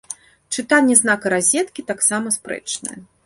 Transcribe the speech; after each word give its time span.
Чытанне 0.55 0.95
знака 1.01 1.33
разеткі 1.35 1.87
таксама 1.91 2.35
спрэчнае. 2.39 2.99